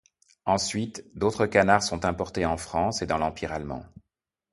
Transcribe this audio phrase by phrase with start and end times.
[0.47, 3.85] Ensuite d'autres canards sont importés en France et dans l'Empire allemand.